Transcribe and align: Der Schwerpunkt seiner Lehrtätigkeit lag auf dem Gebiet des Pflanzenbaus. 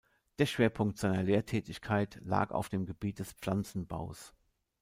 Der 0.39 0.47
Schwerpunkt 0.47 0.97
seiner 0.97 1.21
Lehrtätigkeit 1.21 2.17
lag 2.23 2.49
auf 2.49 2.69
dem 2.69 2.87
Gebiet 2.87 3.19
des 3.19 3.33
Pflanzenbaus. 3.33 4.33